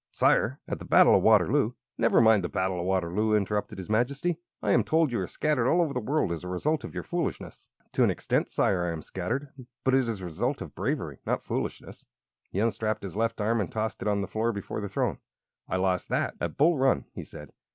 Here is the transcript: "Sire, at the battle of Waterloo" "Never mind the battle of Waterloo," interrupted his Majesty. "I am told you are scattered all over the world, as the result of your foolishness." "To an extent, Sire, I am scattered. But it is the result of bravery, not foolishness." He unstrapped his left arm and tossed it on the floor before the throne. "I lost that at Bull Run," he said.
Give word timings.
"Sire, 0.11 0.59
at 0.67 0.79
the 0.79 0.85
battle 0.85 1.15
of 1.15 1.21
Waterloo" 1.21 1.73
"Never 1.99 2.21
mind 2.21 2.43
the 2.43 2.49
battle 2.49 2.79
of 2.79 2.87
Waterloo," 2.87 3.35
interrupted 3.35 3.77
his 3.77 3.87
Majesty. 3.87 4.39
"I 4.59 4.71
am 4.71 4.83
told 4.83 5.11
you 5.11 5.19
are 5.19 5.27
scattered 5.27 5.69
all 5.69 5.79
over 5.79 5.93
the 5.93 5.99
world, 5.99 6.31
as 6.31 6.41
the 6.41 6.47
result 6.47 6.83
of 6.83 6.95
your 6.95 7.03
foolishness." 7.03 7.69
"To 7.93 8.03
an 8.03 8.09
extent, 8.09 8.49
Sire, 8.49 8.85
I 8.87 8.93
am 8.93 9.03
scattered. 9.03 9.49
But 9.83 9.93
it 9.93 9.99
is 10.07 10.17
the 10.17 10.25
result 10.25 10.59
of 10.59 10.73
bravery, 10.73 11.19
not 11.27 11.43
foolishness." 11.43 12.03
He 12.49 12.57
unstrapped 12.57 13.03
his 13.03 13.15
left 13.15 13.39
arm 13.39 13.61
and 13.61 13.71
tossed 13.71 14.01
it 14.01 14.07
on 14.07 14.21
the 14.21 14.27
floor 14.27 14.51
before 14.51 14.81
the 14.81 14.89
throne. 14.89 15.19
"I 15.69 15.75
lost 15.75 16.09
that 16.09 16.33
at 16.41 16.57
Bull 16.57 16.79
Run," 16.79 17.05
he 17.13 17.23
said. 17.23 17.51